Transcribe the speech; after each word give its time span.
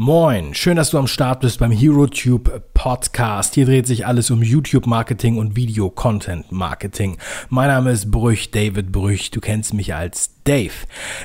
Moin, 0.00 0.54
schön, 0.54 0.76
dass 0.76 0.90
du 0.90 0.98
am 0.98 1.08
Start 1.08 1.40
bist 1.40 1.58
beim 1.58 1.72
HeroTube 1.72 2.62
Podcast. 2.72 3.56
Hier 3.56 3.66
dreht 3.66 3.88
sich 3.88 4.06
alles 4.06 4.30
um 4.30 4.44
YouTube-Marketing 4.44 5.38
und 5.38 5.56
Video-Content-Marketing. 5.56 7.18
Mein 7.48 7.66
Name 7.66 7.90
ist 7.90 8.08
Brüch, 8.08 8.52
David 8.52 8.92
Brüch. 8.92 9.32
Du 9.32 9.40
kennst 9.40 9.74
mich 9.74 9.96
als 9.96 10.30
Dave. 10.44 10.70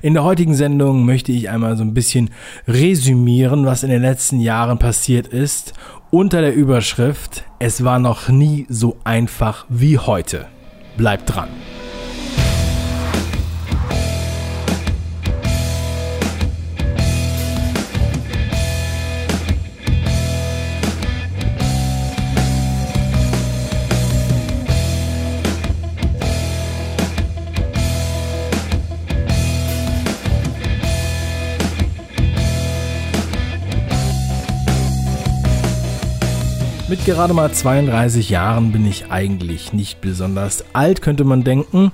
In 0.02 0.16
der 0.16 0.24
heutigen 0.24 0.56
Sendung 0.56 1.06
möchte 1.06 1.32
ich 1.32 1.52
einmal 1.52 1.78
so 1.78 1.84
ein 1.84 1.94
bisschen 1.94 2.32
resümieren, 2.68 3.68
was 3.68 3.84
in 3.84 3.92
den 3.92 4.02
letzten 4.02 4.40
Jahren 4.40 4.80
passiert 4.80 5.28
ist, 5.28 5.74
unter 6.10 6.42
der 6.42 6.56
Überschrift 6.56 7.44
Es 7.60 7.84
war 7.84 8.00
noch 8.00 8.30
nie 8.30 8.66
so 8.70 8.98
einfach 9.04 9.68
wie 9.70 10.00
heute. 10.00 10.48
Bleib 10.98 11.28
dran. 11.28 11.50
Mit 37.06 37.16
gerade 37.16 37.34
mal 37.34 37.52
32 37.52 38.30
Jahren 38.30 38.72
bin 38.72 38.88
ich 38.88 39.12
eigentlich 39.12 39.74
nicht 39.74 40.00
besonders 40.00 40.64
alt, 40.72 41.02
könnte 41.02 41.26
man 41.26 41.44
denken. 41.44 41.92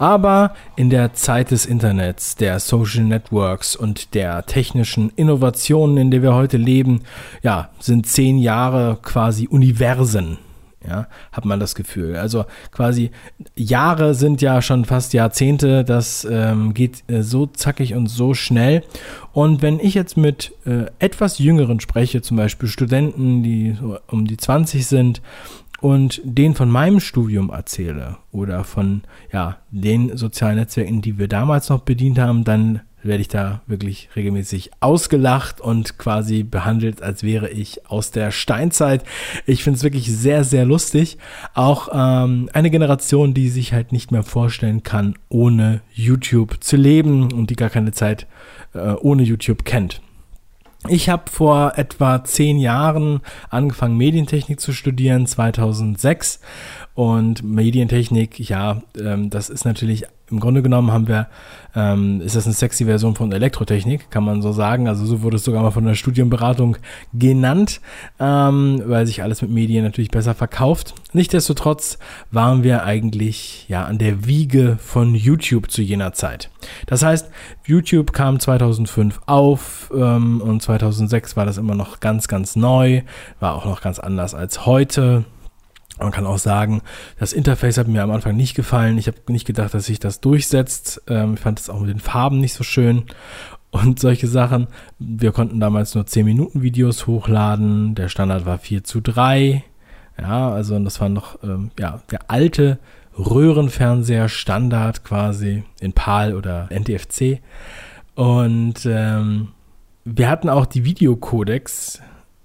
Aber 0.00 0.52
in 0.74 0.90
der 0.90 1.14
Zeit 1.14 1.52
des 1.52 1.64
Internets, 1.64 2.34
der 2.34 2.58
Social 2.58 3.04
Networks 3.04 3.76
und 3.76 4.14
der 4.14 4.46
technischen 4.46 5.12
Innovationen, 5.14 5.96
in 5.96 6.10
der 6.10 6.22
wir 6.22 6.34
heute 6.34 6.56
leben, 6.56 7.02
ja, 7.40 7.68
sind 7.78 8.08
zehn 8.08 8.36
Jahre 8.36 8.98
quasi 9.00 9.46
Universen 9.46 10.38
ja, 10.86 11.08
hat 11.32 11.44
man 11.44 11.60
das 11.60 11.74
Gefühl. 11.74 12.16
Also 12.16 12.44
quasi 12.70 13.10
Jahre 13.56 14.14
sind 14.14 14.40
ja 14.42 14.62
schon 14.62 14.84
fast 14.84 15.12
Jahrzehnte, 15.12 15.84
das 15.84 16.26
ähm, 16.30 16.74
geht 16.74 17.02
äh, 17.08 17.22
so 17.22 17.46
zackig 17.46 17.94
und 17.94 18.06
so 18.06 18.34
schnell. 18.34 18.84
Und 19.32 19.62
wenn 19.62 19.80
ich 19.80 19.94
jetzt 19.94 20.16
mit 20.16 20.52
äh, 20.66 20.86
etwas 20.98 21.38
Jüngeren 21.38 21.80
spreche, 21.80 22.22
zum 22.22 22.36
Beispiel 22.36 22.68
Studenten, 22.68 23.42
die 23.42 23.76
so 23.78 23.98
um 24.08 24.26
die 24.26 24.36
20 24.36 24.86
sind, 24.86 25.22
und 25.80 26.20
denen 26.24 26.54
von 26.54 26.68
meinem 26.68 27.00
Studium 27.00 27.50
erzähle 27.50 28.16
oder 28.32 28.64
von 28.64 29.02
ja, 29.32 29.58
den 29.70 30.16
sozialen 30.16 30.56
Netzwerken, 30.56 31.02
die 31.02 31.18
wir 31.18 31.28
damals 31.28 31.68
noch 31.68 31.82
bedient 31.82 32.18
haben, 32.18 32.42
dann 32.42 32.80
werde 33.02 33.20
ich 33.20 33.28
da 33.28 33.62
wirklich 33.66 34.08
regelmäßig 34.16 34.70
ausgelacht 34.80 35.60
und 35.60 35.98
quasi 35.98 36.42
behandelt, 36.42 37.02
als 37.02 37.22
wäre 37.22 37.48
ich 37.48 37.86
aus 37.86 38.10
der 38.10 38.30
Steinzeit. 38.30 39.04
Ich 39.46 39.62
finde 39.62 39.76
es 39.78 39.84
wirklich 39.84 40.14
sehr, 40.14 40.44
sehr 40.44 40.64
lustig. 40.64 41.18
Auch 41.54 41.88
ähm, 41.92 42.48
eine 42.52 42.70
Generation, 42.70 43.34
die 43.34 43.48
sich 43.48 43.72
halt 43.72 43.92
nicht 43.92 44.10
mehr 44.10 44.22
vorstellen 44.22 44.82
kann, 44.82 45.14
ohne 45.28 45.80
YouTube 45.92 46.62
zu 46.62 46.76
leben 46.76 47.32
und 47.32 47.50
die 47.50 47.56
gar 47.56 47.70
keine 47.70 47.92
Zeit 47.92 48.26
äh, 48.74 48.92
ohne 48.94 49.22
YouTube 49.22 49.64
kennt. 49.64 50.00
Ich 50.86 51.08
habe 51.08 51.24
vor 51.30 51.72
etwa 51.76 52.22
zehn 52.22 52.58
Jahren 52.58 53.20
angefangen, 53.50 53.96
Medientechnik 53.96 54.60
zu 54.60 54.72
studieren, 54.72 55.26
2006. 55.26 56.40
Und 56.98 57.44
Medientechnik, 57.44 58.40
ja, 58.40 58.82
ähm, 59.00 59.30
das 59.30 59.50
ist 59.50 59.64
natürlich 59.64 60.06
im 60.32 60.40
Grunde 60.40 60.62
genommen 60.62 60.90
haben 60.90 61.06
wir, 61.06 61.28
ähm, 61.76 62.20
ist 62.20 62.34
das 62.34 62.44
eine 62.46 62.54
sexy 62.54 62.86
Version 62.86 63.14
von 63.14 63.30
Elektrotechnik, 63.30 64.10
kann 64.10 64.24
man 64.24 64.42
so 64.42 64.50
sagen. 64.50 64.88
Also 64.88 65.06
so 65.06 65.22
wurde 65.22 65.36
es 65.36 65.44
sogar 65.44 65.62
mal 65.62 65.70
von 65.70 65.84
der 65.84 65.94
Studienberatung 65.94 66.76
genannt, 67.14 67.80
ähm, 68.18 68.82
weil 68.84 69.06
sich 69.06 69.22
alles 69.22 69.42
mit 69.42 69.52
Medien 69.52 69.84
natürlich 69.84 70.10
besser 70.10 70.34
verkauft. 70.34 70.92
Nichtsdestotrotz 71.12 72.00
waren 72.32 72.64
wir 72.64 72.82
eigentlich 72.82 73.68
ja 73.68 73.84
an 73.84 73.98
der 73.98 74.26
Wiege 74.26 74.76
von 74.80 75.14
YouTube 75.14 75.70
zu 75.70 75.82
jener 75.82 76.14
Zeit. 76.14 76.50
Das 76.86 77.04
heißt, 77.04 77.30
YouTube 77.64 78.12
kam 78.12 78.40
2005 78.40 79.20
auf 79.26 79.92
ähm, 79.94 80.40
und 80.40 80.60
2006 80.62 81.36
war 81.36 81.46
das 81.46 81.58
immer 81.58 81.76
noch 81.76 82.00
ganz, 82.00 82.26
ganz 82.26 82.56
neu, 82.56 83.02
war 83.38 83.54
auch 83.54 83.66
noch 83.66 83.82
ganz 83.82 84.00
anders 84.00 84.34
als 84.34 84.66
heute. 84.66 85.24
Man 85.98 86.12
kann 86.12 86.26
auch 86.26 86.38
sagen, 86.38 86.82
das 87.18 87.32
Interface 87.32 87.78
hat 87.78 87.88
mir 87.88 88.02
am 88.02 88.10
Anfang 88.10 88.36
nicht 88.36 88.54
gefallen. 88.54 88.98
Ich 88.98 89.06
habe 89.06 89.18
nicht 89.28 89.46
gedacht, 89.46 89.74
dass 89.74 89.86
sich 89.86 89.98
das 89.98 90.20
durchsetzt. 90.20 91.02
Ähm, 91.08 91.34
ich 91.34 91.40
fand 91.40 91.58
es 91.60 91.70
auch 91.70 91.80
mit 91.80 91.90
den 91.90 92.00
Farben 92.00 92.40
nicht 92.40 92.54
so 92.54 92.64
schön 92.64 93.04
und 93.70 93.98
solche 93.98 94.26
Sachen. 94.26 94.68
Wir 94.98 95.32
konnten 95.32 95.60
damals 95.60 95.94
nur 95.94 96.06
10 96.06 96.24
Minuten 96.24 96.62
Videos 96.62 97.06
hochladen. 97.06 97.94
Der 97.94 98.08
Standard 98.08 98.46
war 98.46 98.58
4 98.58 98.84
zu 98.84 99.00
3. 99.00 99.64
Ja, 100.20 100.50
also 100.50 100.78
das 100.78 101.00
war 101.00 101.08
noch 101.08 101.42
ähm, 101.42 101.70
ja, 101.78 102.00
der 102.10 102.30
alte 102.30 102.78
Röhrenfernseher 103.16 104.28
Standard 104.28 105.04
quasi 105.04 105.64
in 105.80 105.92
PAL 105.92 106.34
oder 106.34 106.68
NTFC. 106.70 107.40
Und 108.14 108.86
ähm, 108.86 109.48
wir 110.04 110.28
hatten 110.28 110.48
auch 110.48 110.66
die 110.66 110.84
Videocodecs 110.84 112.00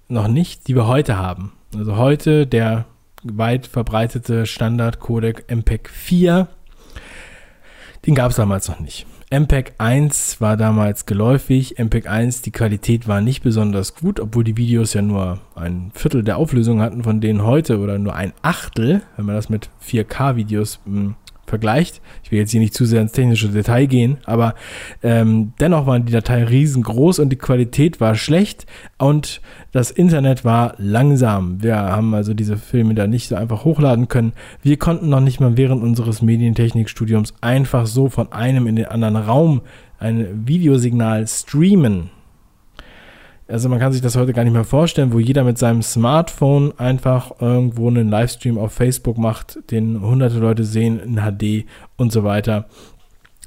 noch 0.08 0.28
nicht, 0.28 0.68
die 0.68 0.74
wir 0.74 0.86
heute 0.86 1.16
haben. 1.16 1.52
Also 1.76 1.96
heute 1.96 2.46
der 2.46 2.84
weit 3.24 3.66
verbreitete 3.66 4.46
Standard-Codec 4.46 5.44
MPEG 5.48 5.88
4. 5.88 6.48
Den 8.06 8.14
gab 8.14 8.30
es 8.30 8.36
damals 8.36 8.68
noch 8.68 8.80
nicht. 8.80 9.06
MPEG 9.30 9.72
1 9.78 10.40
war 10.40 10.56
damals 10.56 11.06
geläufig. 11.06 11.78
MPEG 11.78 12.06
1, 12.06 12.42
die 12.42 12.52
Qualität 12.52 13.08
war 13.08 13.20
nicht 13.20 13.42
besonders 13.42 13.96
gut, 13.96 14.20
obwohl 14.20 14.44
die 14.44 14.56
Videos 14.56 14.92
ja 14.92 15.02
nur 15.02 15.40
ein 15.56 15.90
Viertel 15.94 16.22
der 16.22 16.36
Auflösung 16.36 16.80
hatten 16.80 17.02
von 17.02 17.20
denen 17.20 17.42
heute 17.42 17.78
oder 17.78 17.98
nur 17.98 18.14
ein 18.14 18.32
Achtel, 18.42 19.02
wenn 19.16 19.26
man 19.26 19.34
das 19.34 19.48
mit 19.48 19.70
4K-Videos 19.84 20.80
hm, 20.84 21.16
vergleicht. 21.46 22.00
Ich 22.22 22.30
will 22.30 22.38
jetzt 22.38 22.50
hier 22.50 22.60
nicht 22.60 22.74
zu 22.74 22.84
sehr 22.84 23.00
ins 23.00 23.12
technische 23.12 23.48
Detail 23.48 23.86
gehen, 23.86 24.18
aber 24.24 24.54
ähm, 25.02 25.52
dennoch 25.60 25.86
waren 25.86 26.04
die 26.04 26.12
Dateien 26.12 26.48
riesengroß 26.48 27.18
und 27.18 27.30
die 27.30 27.36
Qualität 27.36 28.00
war 28.00 28.14
schlecht 28.14 28.66
und 28.98 29.40
das 29.72 29.90
Internet 29.90 30.44
war 30.44 30.74
langsam. 30.78 31.62
Wir 31.62 31.76
haben 31.76 32.14
also 32.14 32.34
diese 32.34 32.56
Filme 32.56 32.94
da 32.94 33.06
nicht 33.06 33.28
so 33.28 33.34
einfach 33.34 33.64
hochladen 33.64 34.08
können. 34.08 34.32
Wir 34.62 34.78
konnten 34.78 35.08
noch 35.08 35.20
nicht 35.20 35.40
mal 35.40 35.56
während 35.56 35.82
unseres 35.82 36.22
Medientechnikstudiums 36.22 37.34
einfach 37.40 37.86
so 37.86 38.08
von 38.08 38.32
einem 38.32 38.66
in 38.66 38.76
den 38.76 38.86
anderen 38.86 39.16
Raum 39.16 39.62
ein 39.98 40.46
Videosignal 40.46 41.26
streamen. 41.26 42.10
Also 43.46 43.68
man 43.68 43.78
kann 43.78 43.92
sich 43.92 44.00
das 44.00 44.16
heute 44.16 44.32
gar 44.32 44.44
nicht 44.44 44.54
mehr 44.54 44.64
vorstellen, 44.64 45.12
wo 45.12 45.18
jeder 45.18 45.44
mit 45.44 45.58
seinem 45.58 45.82
Smartphone 45.82 46.72
einfach 46.78 47.40
irgendwo 47.40 47.88
einen 47.88 48.08
Livestream 48.08 48.56
auf 48.56 48.72
Facebook 48.72 49.18
macht, 49.18 49.58
den 49.70 50.00
hunderte 50.00 50.38
Leute 50.38 50.64
sehen 50.64 50.98
in 50.98 51.16
HD 51.16 51.66
und 51.96 52.10
so 52.10 52.24
weiter. 52.24 52.66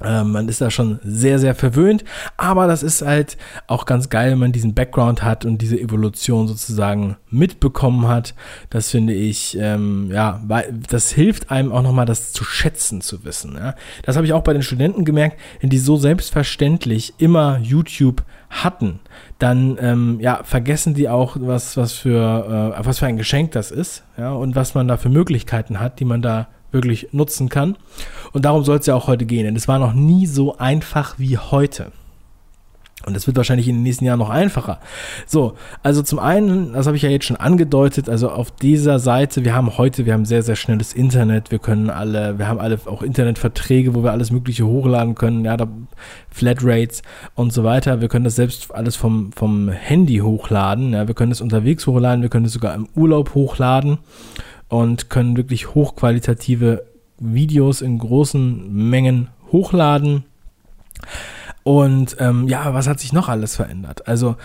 Ähm, 0.04 0.30
man 0.30 0.48
ist 0.48 0.60
da 0.60 0.70
schon 0.70 1.00
sehr, 1.02 1.40
sehr 1.40 1.56
verwöhnt, 1.56 2.04
aber 2.36 2.68
das 2.68 2.84
ist 2.84 3.02
halt 3.02 3.36
auch 3.66 3.84
ganz 3.84 4.08
geil, 4.10 4.30
wenn 4.30 4.38
man 4.38 4.52
diesen 4.52 4.74
Background 4.74 5.24
hat 5.24 5.44
und 5.44 5.60
diese 5.60 5.78
Evolution 5.78 6.46
sozusagen 6.46 7.16
mitbekommen 7.30 8.06
hat. 8.06 8.34
Das 8.70 8.90
finde 8.90 9.12
ich, 9.12 9.58
ähm, 9.60 10.10
ja, 10.12 10.40
das 10.88 11.10
hilft 11.10 11.50
einem 11.50 11.72
auch 11.72 11.82
nochmal, 11.82 12.06
das 12.06 12.32
zu 12.32 12.44
schätzen 12.44 13.00
zu 13.00 13.24
wissen. 13.24 13.56
Ja? 13.56 13.74
Das 14.04 14.14
habe 14.14 14.24
ich 14.24 14.32
auch 14.32 14.44
bei 14.44 14.52
den 14.52 14.62
Studenten 14.62 15.04
gemerkt, 15.04 15.38
wenn 15.60 15.70
die 15.70 15.78
so 15.78 15.96
selbstverständlich 15.96 17.14
immer 17.18 17.58
YouTube 17.58 18.22
hatten, 18.50 19.00
dann 19.38 19.78
ähm, 19.80 20.18
ja, 20.20 20.42
vergessen 20.42 20.94
die 20.94 21.08
auch, 21.08 21.36
was, 21.40 21.76
was, 21.76 21.92
für, 21.92 22.74
äh, 22.78 22.86
was 22.86 23.00
für 23.00 23.06
ein 23.06 23.16
Geschenk 23.16 23.52
das 23.52 23.70
ist 23.70 24.04
ja, 24.16 24.32
und 24.32 24.54
was 24.54 24.74
man 24.74 24.88
da 24.88 24.96
für 24.96 25.10
Möglichkeiten 25.10 25.80
hat, 25.80 26.00
die 26.00 26.04
man 26.04 26.22
da 26.22 26.48
wirklich 26.70 27.08
nutzen 27.12 27.48
kann. 27.48 27.76
Und 28.32 28.44
darum 28.44 28.64
soll 28.64 28.78
es 28.78 28.86
ja 28.86 28.94
auch 28.94 29.06
heute 29.06 29.26
gehen, 29.26 29.44
denn 29.44 29.56
es 29.56 29.68
war 29.68 29.78
noch 29.78 29.94
nie 29.94 30.26
so 30.26 30.58
einfach 30.58 31.18
wie 31.18 31.38
heute. 31.38 31.92
Und 33.06 33.14
das 33.14 33.26
wird 33.26 33.36
wahrscheinlich 33.36 33.68
in 33.68 33.76
den 33.76 33.84
nächsten 33.84 34.04
Jahren 34.04 34.18
noch 34.18 34.28
einfacher. 34.28 34.80
So, 35.24 35.54
also 35.84 36.02
zum 36.02 36.18
einen, 36.18 36.72
das 36.72 36.86
habe 36.86 36.96
ich 36.96 37.02
ja 37.02 37.08
jetzt 37.08 37.26
schon 37.26 37.36
angedeutet, 37.36 38.08
also 38.08 38.28
auf 38.28 38.50
dieser 38.50 38.98
Seite, 38.98 39.44
wir 39.44 39.54
haben 39.54 39.78
heute, 39.78 40.04
wir 40.04 40.12
haben 40.12 40.24
sehr, 40.24 40.42
sehr 40.42 40.56
schnelles 40.56 40.92
Internet, 40.92 41.52
wir 41.52 41.60
können 41.60 41.90
alle, 41.90 42.38
wir 42.38 42.48
haben 42.48 42.58
alle 42.58 42.78
auch 42.86 43.02
Internetverträge, 43.02 43.94
wo 43.94 44.02
wir 44.02 44.10
alles 44.10 44.32
Mögliche 44.32 44.66
hochladen 44.66 45.14
können, 45.14 45.44
ja, 45.44 45.56
da, 45.56 45.68
Flatrates 46.28 47.02
und 47.34 47.52
so 47.52 47.62
weiter. 47.62 48.00
Wir 48.00 48.08
können 48.08 48.24
das 48.24 48.36
selbst 48.36 48.74
alles 48.74 48.96
vom, 48.96 49.32
vom 49.32 49.68
Handy 49.68 50.18
hochladen, 50.18 50.92
ja, 50.92 51.06
wir 51.06 51.14
können 51.14 51.32
es 51.32 51.40
unterwegs 51.40 51.86
hochladen, 51.86 52.22
wir 52.22 52.30
können 52.30 52.46
es 52.46 52.52
sogar 52.52 52.74
im 52.74 52.88
Urlaub 52.96 53.34
hochladen 53.34 53.98
und 54.68 55.10
können 55.10 55.36
wirklich 55.36 55.74
hochqualitative 55.74 56.84
Videos 57.18 57.80
in 57.80 57.98
großen 57.98 58.72
Mengen 58.72 59.28
hochladen. 59.50 60.24
Und 61.62 62.16
ähm, 62.18 62.48
ja, 62.48 62.72
was 62.74 62.86
hat 62.86 63.00
sich 63.00 63.12
noch 63.12 63.28
alles 63.28 63.56
verändert? 63.56 64.06
Also 64.06 64.36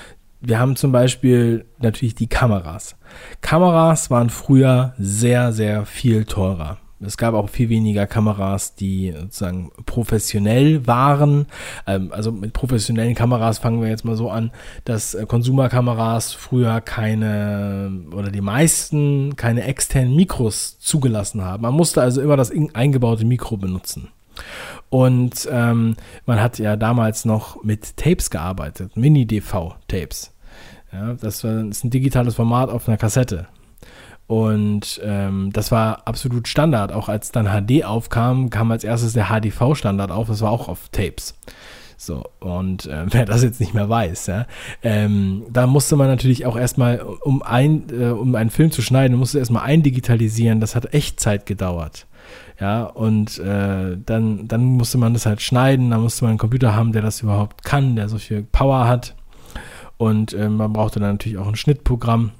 wir 0.41 0.59
haben 0.59 0.75
zum 0.75 0.91
Beispiel 0.91 1.65
natürlich 1.79 2.15
die 2.15 2.27
Kameras. 2.27 2.95
Kameras 3.41 4.11
waren 4.11 4.29
früher 4.29 4.93
sehr, 4.97 5.53
sehr 5.53 5.85
viel 5.85 6.25
teurer. 6.25 6.79
Es 7.05 7.17
gab 7.17 7.33
auch 7.33 7.49
viel 7.49 7.69
weniger 7.69 8.07
Kameras, 8.07 8.75
die 8.75 9.13
sozusagen 9.17 9.71
professionell 9.85 10.85
waren. 10.87 11.47
Ähm, 11.87 12.11
also 12.11 12.31
mit 12.31 12.53
professionellen 12.53 13.15
Kameras 13.15 13.59
fangen 13.59 13.81
wir 13.81 13.89
jetzt 13.89 14.05
mal 14.05 14.15
so 14.15 14.29
an, 14.29 14.51
dass 14.85 15.13
äh, 15.13 15.25
Konsumerkameras 15.25 16.33
früher 16.33 16.81
keine 16.81 17.91
oder 18.11 18.31
die 18.31 18.41
meisten 18.41 19.35
keine 19.35 19.63
externen 19.63 20.15
Mikros 20.15 20.79
zugelassen 20.79 21.43
haben. 21.43 21.63
Man 21.63 21.73
musste 21.73 22.01
also 22.01 22.21
immer 22.21 22.37
das 22.37 22.51
eingebaute 22.73 23.25
Mikro 23.25 23.57
benutzen. 23.57 24.09
Und 24.89 25.47
ähm, 25.51 25.95
man 26.25 26.39
hat 26.39 26.59
ja 26.59 26.75
damals 26.75 27.25
noch 27.25 27.63
mit 27.63 27.97
Tapes 27.97 28.29
gearbeitet, 28.29 28.95
Mini-DV-Tapes. 28.95 30.33
Ja, 30.91 31.13
das, 31.13 31.43
ist 31.43 31.83
ein 31.83 31.89
digitales 31.89 32.35
Format 32.35 32.69
auf 32.69 32.87
einer 32.87 32.97
Kassette. 32.97 33.47
Und 34.27 35.01
ähm, 35.03 35.51
das 35.51 35.71
war 35.71 36.07
absolut 36.07 36.47
Standard. 36.47 36.91
Auch 36.91 37.09
als 37.09 37.31
dann 37.31 37.47
HD 37.47 37.83
aufkam, 37.83 38.49
kam 38.49 38.71
als 38.71 38.83
erstes 38.83 39.13
der 39.13 39.27
HDV-Standard 39.27 40.11
auf. 40.11 40.27
Das 40.27 40.41
war 40.41 40.51
auch 40.51 40.69
auf 40.69 40.89
Tapes. 40.89 41.35
So, 41.97 42.23
und 42.39 42.85
äh, 42.85 43.05
wer 43.09 43.25
das 43.25 43.43
jetzt 43.43 43.59
nicht 43.59 43.73
mehr 43.73 43.89
weiß, 43.89 44.27
ja, 44.27 44.45
ähm, 44.81 45.43
da 45.49 45.67
musste 45.67 45.95
man 45.95 46.07
natürlich 46.07 46.45
auch 46.45 46.57
erstmal, 46.57 46.99
um, 46.99 47.41
ein, 47.41 47.85
äh, 47.91 48.07
um 48.07 48.35
einen 48.35 48.49
Film 48.49 48.71
zu 48.71 48.81
schneiden, 48.81 49.17
musste 49.17 49.39
erstmal 49.39 49.63
eindigitalisieren. 49.63 50.59
Das 50.59 50.75
hat 50.75 50.93
echt 50.93 51.19
Zeit 51.19 51.45
gedauert. 51.45 52.07
Ja, 52.59 52.83
und 52.83 53.39
äh, 53.39 53.97
dann, 54.05 54.47
dann 54.47 54.63
musste 54.63 54.97
man 54.97 55.13
das 55.13 55.25
halt 55.25 55.41
schneiden, 55.41 55.89
da 55.89 55.97
musste 55.97 56.23
man 56.23 56.31
einen 56.31 56.37
Computer 56.37 56.75
haben, 56.75 56.91
der 56.91 57.01
das 57.01 57.21
überhaupt 57.21 57.63
kann, 57.63 57.95
der 57.95 58.07
so 58.09 58.17
viel 58.17 58.43
Power 58.43 58.87
hat. 58.87 59.15
Und 59.97 60.33
äh, 60.33 60.49
man 60.49 60.71
brauchte 60.71 60.99
dann 60.99 61.13
natürlich 61.13 61.37
auch 61.37 61.47
ein 61.47 61.55
Schnittprogramm. 61.55 62.31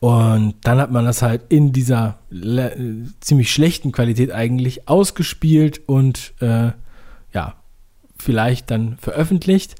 Und 0.00 0.54
dann 0.62 0.78
hat 0.78 0.90
man 0.90 1.04
das 1.04 1.22
halt 1.22 1.42
in 1.48 1.72
dieser 1.72 2.18
ziemlich 3.20 3.52
schlechten 3.52 3.92
Qualität 3.92 4.32
eigentlich 4.32 4.88
ausgespielt 4.88 5.80
und 5.86 6.34
äh, 6.40 6.72
ja, 7.32 7.54
vielleicht 8.18 8.70
dann 8.70 8.96
veröffentlicht. 8.98 9.76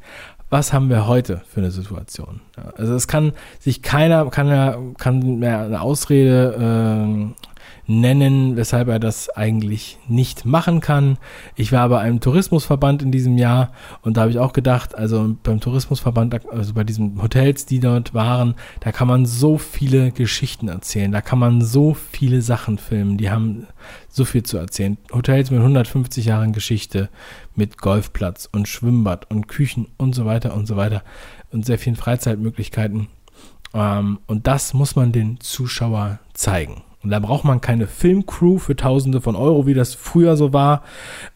Was 0.50 0.72
haben 0.72 0.88
wir 0.88 1.06
heute 1.06 1.42
für 1.48 1.60
eine 1.60 1.70
Situation? 1.70 2.40
Ja, 2.56 2.72
also 2.76 2.94
es 2.94 3.08
kann 3.08 3.32
sich 3.58 3.82
keiner, 3.82 4.28
kann 4.30 4.48
ja, 4.48 4.78
kann 4.98 5.38
mehr 5.38 5.62
eine 5.62 5.80
Ausrede 5.80 7.34
äh, 7.34 7.53
nennen, 7.86 8.56
weshalb 8.56 8.88
er 8.88 8.98
das 8.98 9.28
eigentlich 9.30 9.98
nicht 10.08 10.44
machen 10.44 10.80
kann. 10.80 11.18
Ich 11.56 11.72
war 11.72 11.88
bei 11.88 12.00
einem 12.00 12.20
Tourismusverband 12.20 13.02
in 13.02 13.12
diesem 13.12 13.38
Jahr 13.38 13.72
und 14.02 14.16
da 14.16 14.22
habe 14.22 14.30
ich 14.30 14.38
auch 14.38 14.52
gedacht, 14.52 14.94
also 14.94 15.36
beim 15.42 15.60
Tourismusverband, 15.60 16.50
also 16.50 16.74
bei 16.74 16.84
diesen 16.84 17.20
Hotels, 17.22 17.66
die 17.66 17.80
dort 17.80 18.14
waren, 18.14 18.54
da 18.80 18.92
kann 18.92 19.08
man 19.08 19.26
so 19.26 19.58
viele 19.58 20.12
Geschichten 20.12 20.68
erzählen, 20.68 21.12
da 21.12 21.20
kann 21.20 21.38
man 21.38 21.62
so 21.62 21.94
viele 21.94 22.42
Sachen 22.42 22.78
filmen, 22.78 23.18
die 23.18 23.30
haben 23.30 23.66
so 24.08 24.24
viel 24.24 24.44
zu 24.44 24.56
erzählen. 24.56 24.96
Hotels 25.12 25.50
mit 25.50 25.60
150 25.60 26.24
Jahren 26.24 26.52
Geschichte, 26.52 27.10
mit 27.54 27.78
Golfplatz 27.78 28.48
und 28.50 28.68
Schwimmbad 28.68 29.30
und 29.30 29.48
Küchen 29.48 29.88
und 29.96 30.14
so 30.14 30.24
weiter 30.24 30.54
und 30.54 30.66
so 30.66 30.76
weiter 30.76 31.02
und 31.50 31.66
sehr 31.66 31.78
vielen 31.78 31.96
Freizeitmöglichkeiten. 31.96 33.08
Ähm, 33.74 34.18
und 34.26 34.46
das 34.46 34.74
muss 34.74 34.96
man 34.96 35.12
den 35.12 35.40
Zuschauer 35.40 36.20
zeigen. 36.32 36.82
Und 37.04 37.10
da 37.10 37.18
braucht 37.18 37.44
man 37.44 37.60
keine 37.60 37.86
Filmcrew 37.86 38.58
für 38.58 38.76
Tausende 38.76 39.20
von 39.20 39.36
Euro, 39.36 39.66
wie 39.66 39.74
das 39.74 39.94
früher 39.94 40.36
so 40.36 40.52
war. 40.52 40.82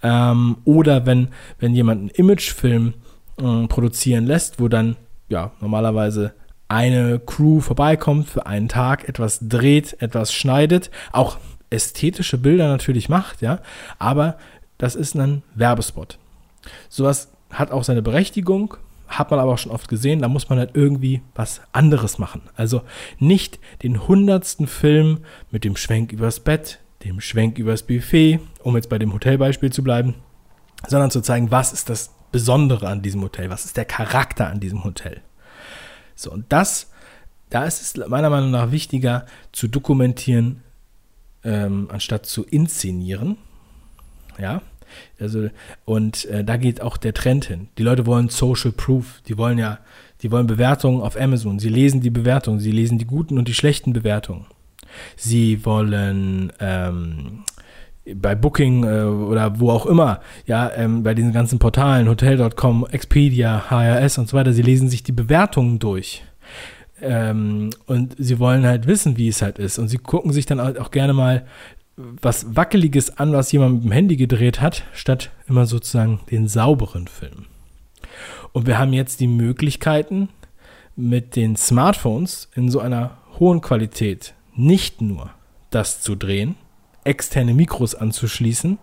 Ähm, 0.03 0.56
oder 0.65 1.05
wenn, 1.05 1.29
wenn 1.59 1.75
jemand 1.75 2.00
einen 2.00 2.11
Imagefilm 2.11 2.94
äh, 3.37 3.67
produzieren 3.67 4.26
lässt, 4.26 4.61
wo 4.61 4.69
dann 4.69 4.97
ja 5.29 5.53
normalerweise 5.61 6.32
eine 6.69 7.19
Crew 7.19 7.61
vorbeikommt 7.61 8.29
für 8.29 8.47
einen 8.47 8.69
Tag, 8.69 9.09
etwas 9.09 9.41
dreht, 9.43 10.00
etwas 10.00 10.32
schneidet, 10.32 10.91
auch 11.12 11.38
ästhetische 11.71 12.38
Bilder 12.38 12.69
natürlich 12.69 13.09
macht, 13.09 13.43
ja, 13.43 13.61
aber 13.99 14.37
das 14.79 14.94
ist 14.94 15.14
ein 15.17 15.43
Werbespot. 15.55 16.19
Sowas 16.88 17.29
hat 17.50 17.73
auch 17.73 17.85
seine 17.85 18.03
Berechtigung, 18.03 18.76
hat 19.09 19.31
man 19.31 19.41
aber 19.41 19.53
auch 19.55 19.59
schon 19.59 19.73
oft 19.73 19.89
gesehen, 19.89 20.21
da 20.21 20.29
muss 20.29 20.49
man 20.49 20.59
halt 20.59 20.71
irgendwie 20.75 21.23
was 21.35 21.61
anderes 21.73 22.19
machen. 22.19 22.43
Also 22.55 22.83
nicht 23.19 23.59
den 23.83 24.07
hundertsten 24.07 24.67
Film 24.67 25.21
mit 25.51 25.65
dem 25.65 25.77
Schwenk 25.77 26.13
übers 26.13 26.41
Bett, 26.41 26.79
dem 27.05 27.21
Schwenk 27.21 27.59
übers 27.59 27.83
Buffet, 27.83 28.41
um 28.63 28.77
jetzt 28.77 28.89
bei 28.89 28.99
dem 28.99 29.13
Hotelbeispiel 29.13 29.73
zu 29.73 29.83
bleiben, 29.83 30.15
sondern 30.87 31.11
zu 31.11 31.21
zeigen, 31.21 31.51
was 31.51 31.73
ist 31.73 31.89
das 31.89 32.15
Besondere 32.31 32.89
an 32.89 33.03
diesem 33.03 33.23
Hotel, 33.23 33.49
was 33.51 33.65
ist 33.65 33.77
der 33.77 33.87
Charakter 33.87 34.49
an 34.49 34.61
diesem 34.61 34.85
Hotel. 34.85 35.23
So, 36.15 36.31
und 36.31 36.45
das, 36.51 36.91
da 37.49 37.65
ist 37.65 37.81
es 37.81 38.09
meiner 38.09 38.29
Meinung 38.29 38.51
nach 38.51 38.71
wichtiger 38.71 39.25
zu 39.53 39.69
dokumentieren, 39.69 40.63
ähm, 41.45 41.89
anstatt 41.91 42.27
zu 42.27 42.45
inszenieren. 42.45 43.39
Ja, 44.39 44.63
also, 45.20 45.49
und 45.85 46.25
äh, 46.26 46.44
da 46.44 46.56
geht 46.56 46.81
auch 46.81 46.96
der 46.96 47.14
Trend 47.14 47.46
hin. 47.46 47.69
Die 47.79 47.82
Leute 47.82 48.06
wollen 48.06 48.29
Social 48.29 48.73
Proof. 48.73 49.23
Die 49.26 49.38
wollen 49.38 49.58
ja, 49.58 49.79
die 50.23 50.31
wollen 50.31 50.46
Bewertungen 50.46 51.00
auf 51.00 51.19
Amazon. 51.20 51.58
Sie 51.58 51.69
lesen 51.69 52.00
die 52.00 52.11
Bewertungen. 52.11 52.61
Sie 52.61 52.73
lesen 52.73 52.99
die 52.99 53.06
guten 53.06 53.38
und 53.38 53.49
die 53.49 53.55
schlechten 53.55 53.93
Bewertungen. 53.93 54.46
Sie 55.17 55.64
wollen 55.64 56.52
ähm, 56.61 57.44
bei 58.14 58.35
Booking 58.35 58.85
äh, 58.85 59.02
oder 59.02 59.61
wo 59.61 59.70
auch 59.70 59.87
immer, 59.87 60.20
ja, 60.46 60.70
ähm, 60.75 61.02
bei 61.02 61.14
diesen 61.14 61.32
ganzen 61.32 61.58
Portalen, 61.58 62.08
Hotel.com, 62.08 62.87
Expedia, 62.90 63.70
HRS 63.70 64.19
und 64.19 64.29
so 64.29 64.37
weiter, 64.37 64.52
sie 64.52 64.62
lesen 64.62 64.88
sich 64.88 65.02
die 65.02 65.12
Bewertungen 65.12 65.79
durch. 65.79 66.25
Ähm, 67.00 67.70
und 67.87 68.17
sie 68.19 68.38
wollen 68.38 68.67
halt 68.67 68.87
wissen, 68.87 69.17
wie 69.17 69.29
es 69.29 69.43
halt 69.43 69.58
ist. 69.58 69.79
Und 69.79 69.88
sie 69.88 69.99
gucken 69.99 70.32
sich 70.32 70.46
dann 70.46 70.58
auch 70.58 70.90
gerne 70.90 71.12
mal 71.12 71.44
was 71.99 72.56
Wackeliges 72.56 73.19
an, 73.19 73.33
was 73.33 73.53
jemand 73.53 73.75
mit 73.75 73.85
dem 73.85 73.93
Handy 73.93 74.17
gedreht 74.17 74.61
hat, 74.61 74.85
statt 74.93 75.31
immer 75.49 75.67
sozusagen 75.67 76.21
den 76.31 76.49
sauberen 76.49 77.09
Film. 77.09 77.47
Und 78.53 78.67
wir 78.67 78.79
haben 78.79 78.93
jetzt 78.93 79.21
die 79.21 79.27
Möglichkeiten, 79.27 80.29
mit 80.97 81.37
den 81.37 81.55
Smartphones 81.55 82.49
in 82.56 82.71
so 82.71 82.81
einer 82.81 83.19
hohen 83.39 83.61
Qualität 83.61 84.35
nicht 84.56 85.00
nur 85.00 85.31
das 85.71 86.00
zu 86.00 86.17
drehen, 86.17 86.56
externe 87.05 87.55
Mikros 87.55 87.95
anzuschließen, 87.95 88.79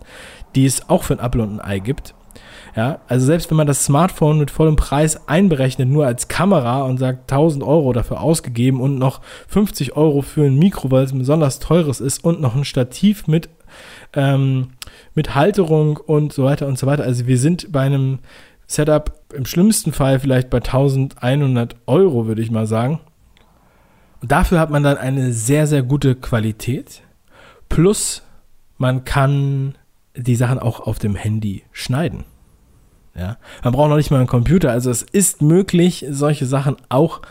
die 0.55 0.65
es 0.65 0.89
auch 0.89 1.03
für 1.03 1.13
ein 1.15 1.25
Apple 1.25 1.43
und 1.43 1.59
ein 1.59 1.61
Ei 1.61 1.79
gibt, 1.79 2.15
ja, 2.75 2.99
also 3.07 3.25
selbst 3.25 3.49
wenn 3.49 3.57
man 3.57 3.67
das 3.67 3.85
Smartphone 3.85 4.37
mit 4.37 4.51
vollem 4.51 4.75
Preis 4.75 5.29
einberechnet, 5.29 5.87
nur 5.87 6.05
als 6.05 6.27
Kamera 6.27 6.83
und 6.83 6.97
sagt 6.97 7.31
1000 7.31 7.63
Euro 7.63 7.93
dafür 7.93 8.19
ausgegeben 8.19 8.81
und 8.81 8.97
noch 8.97 9.21
50 9.47 9.95
Euro 9.95 10.21
für 10.21 10.45
ein 10.45 10.59
Mikro, 10.59 10.91
weil 10.91 11.05
es 11.05 11.13
ein 11.13 11.19
besonders 11.19 11.59
teures 11.59 12.01
ist 12.01 12.25
und 12.25 12.41
noch 12.41 12.53
ein 12.53 12.65
Stativ 12.65 13.27
mit, 13.27 13.47
ähm, 14.13 14.71
mit 15.13 15.35
Halterung 15.35 15.95
und 15.95 16.33
so 16.33 16.43
weiter 16.43 16.67
und 16.67 16.77
so 16.77 16.85
weiter. 16.85 17.03
Also 17.03 17.27
wir 17.27 17.37
sind 17.37 17.71
bei 17.71 17.81
einem 17.81 18.19
Setup 18.67 19.21
im 19.33 19.45
schlimmsten 19.45 19.93
Fall 19.93 20.19
vielleicht 20.19 20.49
bei 20.49 20.57
1100 20.57 21.77
Euro, 21.85 22.27
würde 22.27 22.41
ich 22.41 22.51
mal 22.51 22.67
sagen. 22.67 22.99
Und 24.21 24.33
dafür 24.33 24.59
hat 24.59 24.69
man 24.69 24.83
dann 24.83 24.97
eine 24.97 25.31
sehr, 25.31 25.65
sehr 25.65 25.83
gute 25.83 26.15
Qualität. 26.15 27.03
Plus 27.69 28.21
man 28.77 29.05
kann 29.05 29.75
die 30.13 30.35
Sachen 30.35 30.59
auch 30.59 30.81
auf 30.81 30.99
dem 30.99 31.15
Handy 31.15 31.63
schneiden. 31.71 32.25
Ja? 33.17 33.37
Man 33.63 33.73
braucht 33.73 33.89
noch 33.89 33.97
nicht 33.97 34.11
mal 34.11 34.17
einen 34.17 34.27
Computer. 34.27 34.71
Also 34.71 34.89
es 34.91 35.01
ist 35.01 35.41
möglich, 35.41 36.05
solche 36.09 36.45
Sachen 36.45 36.77
auch 36.89 37.21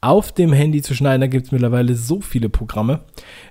auf 0.00 0.32
dem 0.32 0.52
Handy 0.52 0.82
zu 0.82 0.94
schneiden. 0.94 1.20
Da 1.20 1.26
gibt 1.26 1.46
es 1.46 1.52
mittlerweile 1.52 1.94
so 1.94 2.20
viele 2.20 2.48
Programme, 2.48 3.00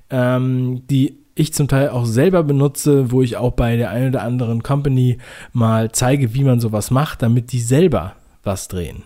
ähm, 0.09 0.83
die 0.87 1.17
ich 1.35 1.53
zum 1.53 1.67
Teil 1.67 1.89
auch 1.89 2.05
selber 2.05 2.43
benutze, 2.43 3.11
wo 3.11 3.21
ich 3.21 3.37
auch 3.37 3.53
bei 3.53 3.75
der 3.75 3.89
einen 3.89 4.09
oder 4.09 4.21
anderen 4.21 4.61
Company 4.61 5.17
mal 5.51 5.91
zeige, 5.91 6.33
wie 6.35 6.43
man 6.43 6.59
sowas 6.59 6.91
macht, 6.91 7.23
damit 7.23 7.51
die 7.51 7.59
selber 7.59 8.13
was 8.43 8.67
drehen. 8.67 9.03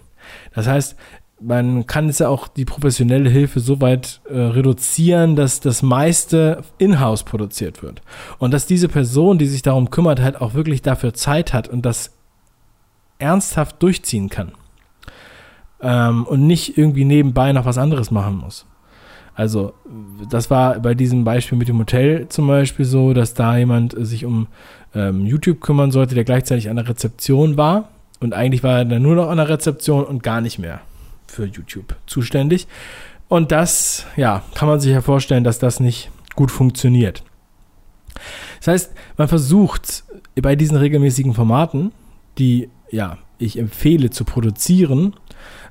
Das 0.53 0.67
heißt, 0.67 0.98
man 1.39 1.86
kann 1.86 2.10
es 2.10 2.19
ja 2.19 2.29
auch 2.29 2.48
die 2.48 2.65
professionelle 2.65 3.29
Hilfe 3.29 3.60
so 3.60 3.79
weit 3.79 4.22
äh, 4.27 4.38
reduzieren, 4.38 5.36
dass 5.36 5.60
das 5.60 5.84
meiste 5.84 6.63
in-house 6.79 7.24
produziert 7.24 7.84
wird. 7.84 8.01
Und 8.39 8.53
dass 8.53 8.65
diese 8.65 8.89
Person, 8.89 9.38
die 9.38 9.46
sich 9.46 9.62
darum 9.62 9.89
kümmert, 9.89 10.19
halt 10.19 10.41
auch 10.41 10.53
wirklich 10.53 10.81
dafür 10.81 11.13
Zeit 11.13 11.53
hat 11.53 11.67
und 11.67 11.86
das 11.86 12.16
ernsthaft 13.19 13.81
durchziehen 13.81 14.29
kann. 14.29 14.51
Ähm, 15.81 16.25
und 16.25 16.47
nicht 16.47 16.77
irgendwie 16.77 17.05
nebenbei 17.05 17.51
noch 17.53 17.65
was 17.65 17.77
anderes 17.77 18.12
machen 18.12 18.38
muss. 18.38 18.65
Also, 19.36 19.75
das 20.31 20.50
war 20.50 20.79
bei 20.79 20.95
diesem 20.95 21.24
Beispiel 21.24 21.59
mit 21.59 21.67
dem 21.67 21.77
Hotel 21.77 22.27
zum 22.29 22.47
Beispiel 22.47 22.86
so, 22.86 23.13
dass 23.13 23.36
da 23.36 23.55
jemand 23.55 23.93
sich 23.95 24.25
um 24.25 24.47
ähm, 24.95 25.27
YouTube 25.27 25.62
kümmern 25.62 25.91
sollte, 25.91 26.15
der 26.15 26.24
gleichzeitig 26.24 26.69
an 26.69 26.77
der 26.77 26.89
Rezeption 26.89 27.55
war. 27.55 27.89
Und 28.19 28.33
eigentlich 28.33 28.63
war 28.63 28.79
er 28.79 28.86
dann 28.86 29.03
nur 29.03 29.15
noch 29.15 29.29
an 29.29 29.38
der 29.38 29.47
Rezeption 29.47 30.03
und 30.03 30.24
gar 30.24 30.41
nicht 30.41 30.57
mehr 30.57 30.81
für 31.27 31.45
YouTube 31.45 31.95
zuständig. 32.07 32.67
Und 33.27 33.51
das, 33.51 34.07
ja, 34.15 34.41
kann 34.55 34.67
man 34.67 34.79
sich 34.79 34.91
ja 34.91 35.01
vorstellen, 35.01 35.43
dass 35.43 35.59
das 35.59 35.79
nicht 35.79 36.09
gut 36.36 36.50
funktioniert. 36.50 37.24
Das 38.59 38.67
heißt, 38.67 38.93
man 39.17 39.27
versucht 39.27 40.03
bei 40.41 40.55
diesen 40.55 40.77
regelmäßigen 40.77 41.36
Formaten, 41.36 41.91
die 42.39 42.69
ja, 42.91 43.17
ich 43.38 43.58
empfehle 43.58 44.10
zu 44.10 44.25
produzieren, 44.25 45.15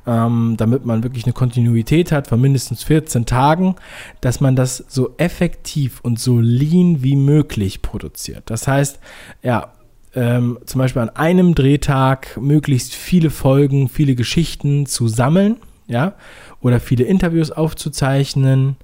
ähm, 0.06 0.54
damit 0.56 0.87
man 0.87 1.02
wirklich 1.02 1.25
eine 1.25 1.32
Kontinuität 1.32 2.12
hat 2.12 2.28
von 2.28 2.40
mindestens 2.40 2.85
14 2.85 3.26
Tagen, 3.26 3.76
dass 4.20 4.40
man 4.40 4.56
das 4.56 4.85
so 4.88 5.14
effektiv 5.16 6.00
und 6.02 6.20
so 6.20 6.38
lean 6.38 7.02
wie 7.02 7.16
möglich 7.16 7.82
produziert. 7.82 8.44
Das 8.46 8.68
heißt, 8.68 9.00
ja, 9.42 9.73
ähm, 10.14 10.58
zum 10.64 10.78
Beispiel 10.78 11.02
an 11.02 11.11
einem 11.11 11.54
Drehtag 11.54 12.38
möglichst 12.40 12.94
viele 12.94 13.30
Folgen, 13.30 13.88
viele 13.88 14.14
Geschichten 14.14 14.87
zu 14.87 15.08
sammeln, 15.08 15.56
ja, 15.88 16.14
oder 16.61 16.80
viele 16.80 17.04
Interviews 17.04 17.50
aufzuzeichnen 17.50 18.76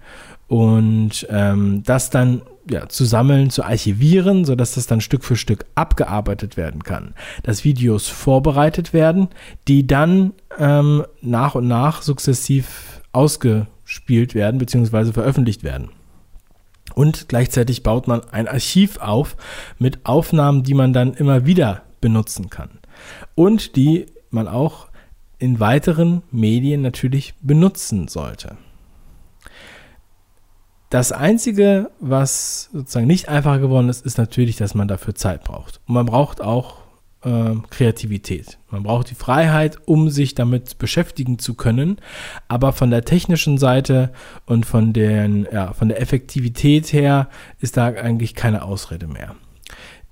und 0.49 1.27
ähm, 1.31 1.83
das 1.85 2.11
dann 2.11 2.43
ja, 2.71 2.89
zu 2.89 3.05
sammeln, 3.05 3.51
zu 3.51 3.65
archivieren, 3.65 4.45
sodass 4.45 4.75
das 4.75 4.87
dann 4.87 5.01
Stück 5.01 5.25
für 5.25 5.37
Stück 5.37 5.65
abgearbeitet 5.75 6.57
werden 6.57 6.83
kann. 6.83 7.15
Dass 7.43 7.65
Videos 7.65 8.09
vorbereitet 8.09 8.93
werden, 8.93 9.29
die 9.69 9.87
dann 9.87 10.33
ähm, 10.59 11.05
nach 11.21 11.55
und 11.55 11.69
nach 11.69 12.03
sukzessiv 12.03 13.03
ausgespielt 13.13 14.35
werden 14.35 14.59
bzw. 14.59 15.13
veröffentlicht 15.13 15.65
werden. 15.65 15.91
Und 16.95 17.29
gleichzeitig 17.29 17.83
baut 17.83 18.07
man 18.07 18.23
ein 18.31 18.49
Archiv 18.49 18.99
auf 18.99 19.37
mit 19.79 20.05
Aufnahmen, 20.05 20.63
die 20.63 20.75
man 20.75 20.93
dann 20.93 21.15
immer 21.15 21.47
wieder 21.47 21.83
benutzen 22.01 22.51
kann. 22.51 22.71
Und 23.35 23.77
die 23.77 24.07
man 24.31 24.49
auch 24.49 24.89
in 25.39 25.59
weiteren 25.59 26.23
Medien 26.31 26.83
natürlich 26.83 27.35
benutzen 27.41 28.09
sollte. 28.09 28.57
Das 30.93 31.11
Einzige, 31.11 31.91
was 32.01 32.69
sozusagen 32.71 33.07
nicht 33.07 33.31
einfacher 33.31 33.61
geworden 33.61 33.89
ist, 33.89 34.05
ist 34.05 34.19
natürlich, 34.19 34.57
dass 34.57 34.75
man 34.75 34.89
dafür 34.89 35.15
Zeit 35.15 35.43
braucht. 35.43 35.81
Und 35.87 35.95
man 35.95 36.05
braucht 36.05 36.43
auch 36.43 36.83
äh, 37.25 37.55
Kreativität. 37.71 38.59
Man 38.71 38.83
braucht 38.83 39.09
die 39.09 39.15
Freiheit, 39.15 39.79
um 39.87 40.11
sich 40.11 40.35
damit 40.35 40.77
beschäftigen 40.77 41.39
zu 41.39 41.55
können. 41.55 41.97
Aber 42.47 42.75
von 42.75 42.91
der 42.91 43.07
technischen 43.07 43.57
Seite 43.57 44.13
und 44.45 44.67
von, 44.67 44.93
den, 44.93 45.49
ja, 45.51 45.73
von 45.73 45.89
der 45.89 45.99
Effektivität 45.99 46.93
her 46.93 47.31
ist 47.59 47.79
da 47.79 47.87
eigentlich 47.87 48.35
keine 48.35 48.63
Ausrede 48.63 49.07
mehr. 49.07 49.35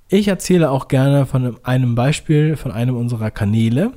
Ich 0.09 0.29
erzähle 0.29 0.71
auch 0.71 0.89
gerne 0.89 1.27
von 1.27 1.63
einem 1.63 1.95
Beispiel 1.95 2.57
von 2.57 2.73
einem 2.73 2.97
unserer 2.97 3.31
Kanäle, 3.31 3.93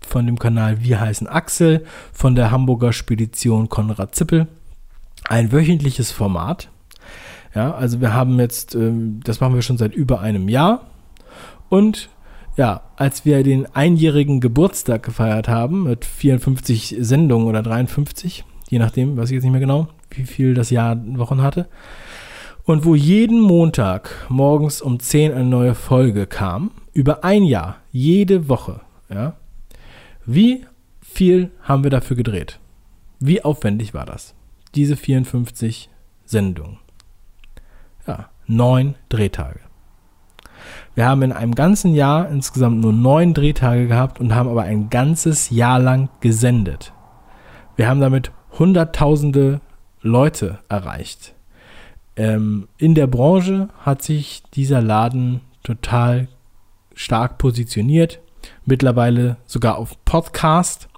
von 0.00 0.26
dem 0.26 0.38
Kanal 0.38 0.80
Wir 0.80 1.00
heißen 1.00 1.26
Axel, 1.26 1.84
von 2.12 2.36
der 2.36 2.52
Hamburger 2.52 2.92
Spedition 2.92 3.68
Konrad 3.68 4.14
Zippel 4.14 4.46
ein 5.28 5.52
wöchentliches 5.52 6.10
Format. 6.10 6.70
Ja, 7.54 7.74
also 7.74 8.00
wir 8.00 8.14
haben 8.14 8.38
jetzt, 8.38 8.74
ähm, 8.74 9.20
das 9.24 9.40
machen 9.40 9.54
wir 9.54 9.62
schon 9.62 9.78
seit 9.78 9.94
über 9.94 10.20
einem 10.20 10.48
Jahr. 10.48 10.86
Und 11.68 12.08
ja, 12.56 12.82
als 12.96 13.24
wir 13.24 13.42
den 13.42 13.66
einjährigen 13.74 14.40
Geburtstag 14.40 15.02
gefeiert 15.02 15.48
haben 15.48 15.84
mit 15.84 16.04
54 16.04 16.96
Sendungen 17.00 17.48
oder 17.48 17.62
53, 17.62 18.44
je 18.68 18.78
nachdem, 18.78 19.16
weiß 19.16 19.30
ich 19.30 19.34
jetzt 19.34 19.44
nicht 19.44 19.52
mehr 19.52 19.60
genau, 19.60 19.88
wie 20.10 20.24
viel 20.24 20.54
das 20.54 20.70
Jahr 20.70 20.96
Wochen 21.16 21.42
hatte. 21.42 21.68
Und 22.64 22.84
wo 22.84 22.94
jeden 22.94 23.40
Montag 23.40 24.26
morgens 24.28 24.82
um 24.82 25.00
10 25.00 25.32
eine 25.32 25.44
neue 25.44 25.74
Folge 25.74 26.26
kam, 26.26 26.70
über 26.92 27.24
ein 27.24 27.44
Jahr, 27.44 27.76
jede 27.90 28.48
Woche, 28.48 28.80
ja. 29.08 29.34
Wie 30.26 30.66
viel 31.00 31.50
haben 31.62 31.82
wir 31.82 31.90
dafür 31.90 32.16
gedreht? 32.16 32.60
Wie 33.18 33.42
aufwendig 33.42 33.94
war 33.94 34.06
das? 34.06 34.34
Diese 34.74 34.96
54 34.96 35.90
Sendungen. 36.24 36.78
Ja, 38.06 38.30
neun 38.46 38.94
Drehtage. 39.08 39.60
Wir 40.94 41.06
haben 41.06 41.22
in 41.22 41.32
einem 41.32 41.54
ganzen 41.54 41.94
Jahr 41.94 42.28
insgesamt 42.28 42.80
nur 42.80 42.92
neun 42.92 43.34
Drehtage 43.34 43.86
gehabt 43.86 44.20
und 44.20 44.34
haben 44.34 44.48
aber 44.48 44.62
ein 44.62 44.90
ganzes 44.90 45.50
Jahr 45.50 45.78
lang 45.78 46.08
gesendet. 46.20 46.92
Wir 47.76 47.88
haben 47.88 48.00
damit 48.00 48.32
Hunderttausende 48.58 49.60
Leute 50.02 50.58
erreicht. 50.68 51.34
Ähm, 52.16 52.68
in 52.76 52.94
der 52.94 53.06
Branche 53.06 53.68
hat 53.78 54.02
sich 54.02 54.42
dieser 54.52 54.82
Laden 54.82 55.40
total 55.62 56.28
stark 56.94 57.38
positioniert. 57.38 58.20
Mittlerweile 58.66 59.38
sogar 59.46 59.78
auf 59.78 60.04
Podcast 60.04 60.89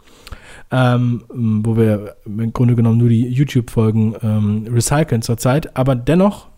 ähm, 0.70 1.24
wo 1.28 1.76
wir 1.76 2.16
im 2.24 2.52
Grunde 2.52 2.74
genommen 2.74 2.98
nur 2.98 3.08
die 3.08 3.26
YouTube-Folgen 3.26 4.16
ähm, 4.22 4.66
recyceln 4.70 5.22
zurzeit, 5.22 5.76
aber 5.76 5.94
dennoch 5.94 6.48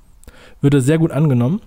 wird 0.61 0.75
es 0.75 0.85
sehr 0.85 0.99
gut 0.99 1.11
angenommen. 1.11 1.61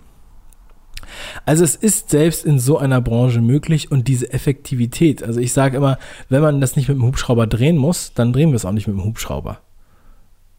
Also 1.46 1.64
es 1.64 1.76
ist 1.76 2.10
selbst 2.10 2.46
in 2.46 2.60
so 2.60 2.78
einer 2.78 3.02
Branche 3.02 3.42
möglich 3.42 3.92
und 3.92 4.08
diese 4.08 4.32
Effektivität, 4.32 5.24
also 5.24 5.40
ich 5.40 5.54
sage 5.54 5.78
immer, 5.78 5.98
wenn 6.30 6.42
man 6.42 6.62
das 6.62 6.76
nicht 6.76 6.90
mit 6.90 6.98
dem 6.98 7.06
Hubschrauber 7.06 7.48
drehen 7.48 7.78
muss, 7.78 8.14
dann 8.14 8.34
drehen 8.34 8.50
wir 8.50 8.56
es 8.56 8.66
auch 8.66 8.72
nicht 8.72 8.88
mit 8.88 8.98
dem 8.98 9.04
Hubschrauber. 9.04 9.60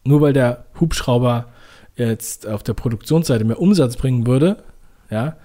Nur 0.03 0.21
weil 0.21 0.33
der 0.33 0.65
Hubschrauber 0.79 1.47
jetzt 1.95 2.47
auf 2.47 2.63
der 2.63 2.73
Produktionsseite 2.73 3.43
mehr 3.43 3.59
Umsatz 3.59 3.97
bringen 3.97 4.25
würde, 4.25 4.63
ja, 5.09 5.35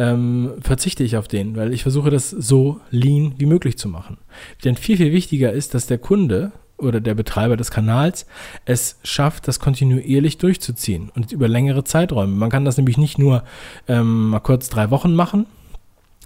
ähm, 0.00 0.54
verzichte 0.62 1.04
ich 1.04 1.18
auf 1.18 1.28
den, 1.28 1.56
weil 1.56 1.74
ich 1.74 1.82
versuche 1.82 2.08
das 2.08 2.30
so 2.30 2.80
lean 2.90 3.34
wie 3.36 3.44
möglich 3.44 3.76
zu 3.76 3.86
machen. 3.86 4.16
Denn 4.64 4.74
viel, 4.74 4.96
viel 4.96 5.12
wichtiger 5.12 5.52
ist, 5.52 5.74
dass 5.74 5.86
der 5.86 5.98
Kunde 5.98 6.52
oder 6.78 7.02
der 7.02 7.14
Betreiber 7.14 7.58
des 7.58 7.70
Kanals 7.70 8.24
es 8.64 8.98
schafft, 9.04 9.46
das 9.46 9.60
kontinuierlich 9.60 10.38
durchzuziehen 10.38 11.10
und 11.14 11.32
über 11.32 11.48
längere 11.48 11.84
Zeiträume. 11.84 12.34
Man 12.34 12.48
kann 12.48 12.64
das 12.64 12.78
nämlich 12.78 12.96
nicht 12.96 13.18
nur 13.18 13.44
ähm, 13.88 14.30
mal 14.30 14.40
kurz 14.40 14.70
drei 14.70 14.90
Wochen 14.90 15.14
machen 15.14 15.44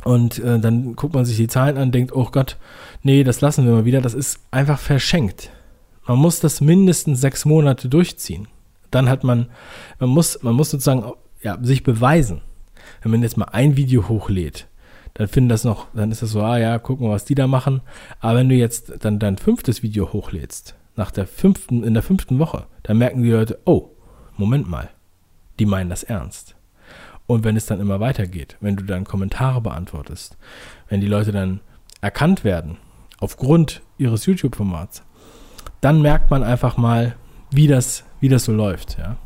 und 0.04 0.38
äh, 0.38 0.60
dann 0.60 0.94
guckt 0.94 1.14
man 1.14 1.24
sich 1.24 1.36
die 1.36 1.48
Zahlen 1.48 1.76
an 1.76 1.90
denkt, 1.90 2.14
oh 2.14 2.28
Gott, 2.30 2.58
nee, 3.02 3.24
das 3.24 3.40
lassen 3.40 3.66
wir 3.66 3.72
mal 3.72 3.84
wieder. 3.84 4.00
Das 4.00 4.14
ist 4.14 4.38
einfach 4.52 4.78
verschenkt. 4.78 5.50
Man 6.06 6.18
muss 6.18 6.38
das 6.38 6.60
mindestens 6.60 7.20
sechs 7.20 7.44
Monate 7.44 7.88
durchziehen. 7.88 8.46
Dann 8.92 9.08
hat 9.08 9.24
man, 9.24 9.48
man 9.98 10.10
muss, 10.10 10.40
man 10.44 10.54
muss 10.54 10.70
sozusagen 10.70 11.10
ja, 11.42 11.58
sich 11.60 11.82
beweisen 11.82 12.42
wenn 13.02 13.10
man 13.10 13.22
jetzt 13.22 13.36
mal 13.36 13.46
ein 13.46 13.76
Video 13.76 14.08
hochlädt, 14.08 14.68
dann 15.14 15.28
finden 15.28 15.48
das 15.48 15.64
noch, 15.64 15.86
dann 15.94 16.10
ist 16.10 16.22
das 16.22 16.30
so, 16.30 16.42
ah 16.42 16.58
ja, 16.58 16.78
gucken 16.78 17.06
wir, 17.06 17.12
was 17.12 17.24
die 17.24 17.34
da 17.34 17.46
machen. 17.46 17.82
Aber 18.20 18.38
wenn 18.38 18.48
du 18.48 18.54
jetzt 18.56 18.92
dann 19.00 19.18
dein 19.18 19.38
fünftes 19.38 19.82
Video 19.82 20.12
hochlädst, 20.12 20.74
nach 20.96 21.10
der 21.10 21.26
fünften, 21.26 21.84
in 21.84 21.94
der 21.94 22.02
fünften 22.02 22.38
Woche, 22.38 22.66
dann 22.82 22.98
merken 22.98 23.22
die 23.22 23.30
Leute, 23.30 23.60
oh, 23.64 23.90
Moment 24.36 24.68
mal, 24.68 24.90
die 25.58 25.66
meinen 25.66 25.90
das 25.90 26.02
ernst. 26.02 26.56
Und 27.26 27.44
wenn 27.44 27.56
es 27.56 27.66
dann 27.66 27.80
immer 27.80 28.00
weitergeht, 28.00 28.56
wenn 28.60 28.76
du 28.76 28.84
dann 28.84 29.04
Kommentare 29.04 29.60
beantwortest, 29.60 30.36
wenn 30.88 31.00
die 31.00 31.06
Leute 31.06 31.32
dann 31.32 31.60
erkannt 32.00 32.44
werden, 32.44 32.76
aufgrund 33.18 33.82
ihres 33.96 34.26
YouTube-Formats, 34.26 35.02
dann 35.80 36.02
merkt 36.02 36.30
man 36.30 36.42
einfach 36.42 36.76
mal, 36.76 37.16
wie 37.50 37.66
das, 37.66 38.04
wie 38.20 38.28
das 38.28 38.44
so 38.44 38.52
läuft, 38.52 38.98
ja. 38.98 39.16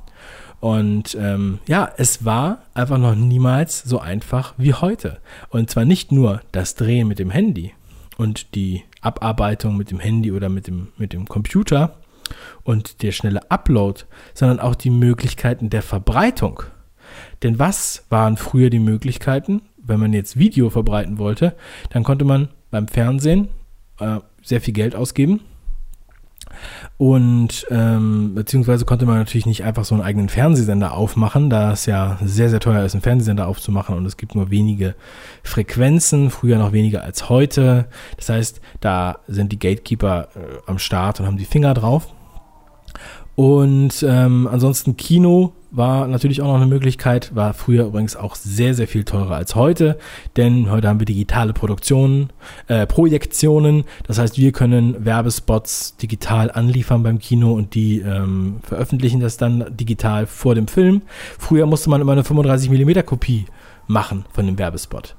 Und 0.60 1.16
ähm, 1.20 1.60
ja, 1.66 1.90
es 1.96 2.24
war 2.24 2.62
einfach 2.74 2.98
noch 2.98 3.14
niemals 3.14 3.82
so 3.82 4.00
einfach 4.00 4.54
wie 4.56 4.74
heute. 4.74 5.20
Und 5.50 5.70
zwar 5.70 5.84
nicht 5.84 6.10
nur 6.10 6.40
das 6.52 6.74
Drehen 6.74 7.06
mit 7.06 7.18
dem 7.18 7.30
Handy 7.30 7.72
und 8.16 8.54
die 8.54 8.82
Abarbeitung 9.00 9.76
mit 9.76 9.90
dem 9.90 10.00
Handy 10.00 10.32
oder 10.32 10.48
mit 10.48 10.66
dem, 10.66 10.88
mit 10.96 11.12
dem 11.12 11.28
Computer 11.28 11.96
und 12.64 13.02
der 13.02 13.12
schnelle 13.12 13.50
Upload, 13.50 14.02
sondern 14.34 14.58
auch 14.58 14.74
die 14.74 14.90
Möglichkeiten 14.90 15.70
der 15.70 15.82
Verbreitung. 15.82 16.62
Denn 17.42 17.58
was 17.58 18.04
waren 18.10 18.36
früher 18.36 18.68
die 18.68 18.80
Möglichkeiten, 18.80 19.62
wenn 19.76 20.00
man 20.00 20.12
jetzt 20.12 20.38
Video 20.38 20.70
verbreiten 20.70 21.18
wollte? 21.18 21.54
Dann 21.90 22.02
konnte 22.02 22.24
man 22.24 22.48
beim 22.70 22.88
Fernsehen 22.88 23.48
äh, 24.00 24.18
sehr 24.42 24.60
viel 24.60 24.74
Geld 24.74 24.96
ausgeben 24.96 25.40
und 26.96 27.66
ähm, 27.70 28.34
beziehungsweise 28.34 28.84
konnte 28.84 29.06
man 29.06 29.18
natürlich 29.18 29.46
nicht 29.46 29.64
einfach 29.64 29.84
so 29.84 29.94
einen 29.94 30.02
eigenen 30.02 30.28
Fernsehsender 30.28 30.92
aufmachen, 30.92 31.50
da 31.50 31.72
es 31.72 31.86
ja 31.86 32.18
sehr, 32.22 32.48
sehr 32.48 32.60
teuer 32.60 32.84
ist, 32.84 32.94
einen 32.94 33.02
Fernsehsender 33.02 33.46
aufzumachen 33.46 33.96
und 33.96 34.06
es 34.06 34.16
gibt 34.16 34.34
nur 34.34 34.50
wenige 34.50 34.94
Frequenzen, 35.42 36.30
früher 36.30 36.58
noch 36.58 36.72
weniger 36.72 37.02
als 37.02 37.28
heute. 37.28 37.86
Das 38.16 38.28
heißt, 38.28 38.60
da 38.80 39.18
sind 39.28 39.52
die 39.52 39.58
Gatekeeper 39.58 40.28
äh, 40.34 40.38
am 40.66 40.78
Start 40.78 41.20
und 41.20 41.26
haben 41.26 41.36
die 41.36 41.44
Finger 41.44 41.74
drauf. 41.74 42.08
Und 43.36 44.04
ähm, 44.06 44.48
ansonsten 44.50 44.96
Kino 44.96 45.52
war 45.70 46.06
natürlich 46.06 46.40
auch 46.40 46.46
noch 46.46 46.56
eine 46.56 46.66
Möglichkeit, 46.66 47.34
war 47.34 47.52
früher 47.52 47.86
übrigens 47.86 48.16
auch 48.16 48.34
sehr, 48.34 48.74
sehr 48.74 48.88
viel 48.88 49.04
teurer 49.04 49.36
als 49.36 49.54
heute, 49.54 49.98
denn 50.36 50.70
heute 50.70 50.88
haben 50.88 50.98
wir 50.98 51.06
digitale 51.06 51.52
Produktionen, 51.52 52.30
äh, 52.68 52.86
Projektionen, 52.86 53.84
das 54.06 54.18
heißt, 54.18 54.38
wir 54.38 54.52
können 54.52 55.04
Werbespots 55.04 55.96
digital 55.96 56.50
anliefern 56.50 57.02
beim 57.02 57.18
Kino 57.18 57.52
und 57.52 57.74
die 57.74 58.00
ähm, 58.00 58.60
veröffentlichen 58.62 59.20
das 59.20 59.36
dann 59.36 59.66
digital 59.76 60.26
vor 60.26 60.54
dem 60.54 60.68
Film. 60.68 61.02
Früher 61.38 61.66
musste 61.66 61.90
man 61.90 62.00
immer 62.00 62.12
eine 62.12 62.24
35 62.24 62.70
mm 62.70 63.04
Kopie 63.04 63.44
machen 63.86 64.24
von 64.32 64.46
dem 64.46 64.58
Werbespot. 64.58 65.16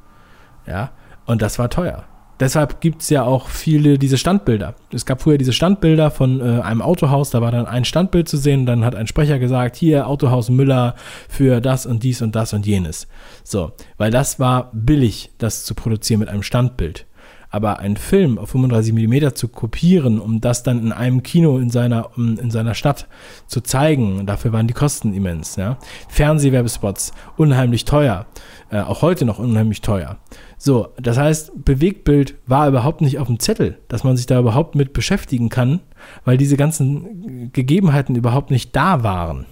Ja, 0.65 0.91
und 1.25 1.41
das 1.41 1.59
war 1.59 1.69
teuer. 1.69 2.08
Deshalb 2.39 2.79
gibt 2.79 3.01
es 3.01 3.09
ja 3.09 3.23
auch 3.23 3.49
viele 3.49 3.97
diese 3.97 4.17
Standbilder. 4.17 4.75
Es 4.93 5.05
gab 5.05 5.21
früher 5.21 5.37
diese 5.37 5.51
Standbilder 5.51 6.09
von 6.09 6.39
äh, 6.39 6.61
einem 6.61 6.81
Autohaus, 6.81 7.31
da 7.31 7.41
war 7.41 7.51
dann 7.51 7.65
ein 7.65 7.83
Standbild 7.83 8.29
zu 8.29 8.37
sehen, 8.37 8.65
dann 8.65 8.85
hat 8.85 8.95
ein 8.95 9.07
Sprecher 9.07 9.39
gesagt, 9.39 9.75
hier 9.75 10.07
Autohaus 10.07 10.49
Müller 10.49 10.95
für 11.27 11.59
das 11.59 11.85
und 11.85 12.03
dies 12.03 12.21
und 12.21 12.35
das 12.35 12.53
und 12.53 12.65
jenes. 12.65 13.07
So, 13.43 13.73
weil 13.97 14.11
das 14.11 14.39
war 14.39 14.69
billig, 14.73 15.31
das 15.37 15.65
zu 15.65 15.75
produzieren 15.75 16.19
mit 16.21 16.29
einem 16.29 16.43
Standbild. 16.43 17.05
Aber 17.49 17.79
einen 17.79 17.97
Film 17.97 18.37
auf 18.37 18.51
35 18.51 18.93
mm 18.93 19.33
zu 19.33 19.47
kopieren, 19.47 20.19
um 20.19 20.39
das 20.39 20.63
dann 20.63 20.79
in 20.79 20.91
einem 20.91 21.23
Kino 21.23 21.57
in 21.57 21.69
seiner, 21.69 22.11
in 22.15 22.51
seiner 22.51 22.75
Stadt 22.75 23.07
zu 23.47 23.61
zeigen, 23.61 24.25
dafür 24.25 24.53
waren 24.53 24.67
die 24.67 24.73
Kosten 24.73 25.13
immens. 25.13 25.55
Ja? 25.55 25.77
Fernsehwerbespots, 26.09 27.11
unheimlich 27.37 27.85
teuer. 27.85 28.27
Äh, 28.71 28.81
auch 28.81 29.01
heute 29.01 29.25
noch 29.25 29.39
unheimlich 29.39 29.81
teuer. 29.81 30.17
So, 30.57 30.89
das 31.01 31.17
heißt, 31.17 31.65
Bewegtbild 31.65 32.35
war 32.45 32.67
überhaupt 32.67 33.01
nicht 33.01 33.17
auf 33.17 33.27
dem 33.27 33.39
Zettel, 33.39 33.79
dass 33.87 34.03
man 34.03 34.15
sich 34.15 34.27
da 34.27 34.39
überhaupt 34.39 34.75
mit 34.75 34.93
beschäftigen 34.93 35.49
kann, 35.49 35.79
weil 36.25 36.37
diese 36.37 36.57
ganzen 36.57 37.51
Gegebenheiten 37.51 38.15
überhaupt 38.15 38.51
nicht 38.51 38.75
da 38.75 39.01
waren. 39.03 39.45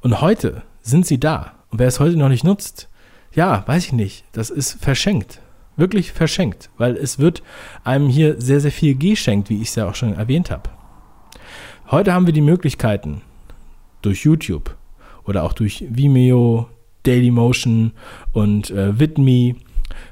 Und 0.00 0.20
heute 0.20 0.62
sind 0.80 1.06
sie 1.06 1.18
da. 1.18 1.52
Und 1.70 1.80
wer 1.80 1.88
es 1.88 2.00
heute 2.00 2.16
noch 2.16 2.28
nicht 2.28 2.44
nutzt, 2.44 2.88
ja, 3.34 3.64
weiß 3.66 3.86
ich 3.86 3.92
nicht. 3.92 4.24
Das 4.32 4.50
ist 4.50 4.80
verschenkt. 4.80 5.40
Wirklich 5.76 6.12
verschenkt. 6.12 6.70
Weil 6.76 6.96
es 6.96 7.18
wird 7.18 7.42
einem 7.82 8.08
hier 8.08 8.40
sehr, 8.40 8.60
sehr 8.60 8.72
viel 8.72 8.94
geschenkt, 8.94 9.50
wie 9.50 9.60
ich 9.60 9.68
es 9.68 9.74
ja 9.74 9.88
auch 9.88 9.94
schon 9.94 10.14
erwähnt 10.14 10.50
habe. 10.50 10.70
Heute 11.90 12.12
haben 12.12 12.26
wir 12.26 12.32
die 12.32 12.40
Möglichkeiten 12.40 13.22
durch 14.02 14.24
YouTube 14.24 14.74
oder 15.24 15.42
auch 15.42 15.52
durch 15.52 15.84
Vimeo, 15.88 16.68
Dailymotion 17.02 17.92
und 18.32 18.70
äh, 18.70 18.98
Vidme, 18.98 19.56